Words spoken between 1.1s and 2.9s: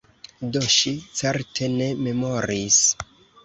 certe ne memoris!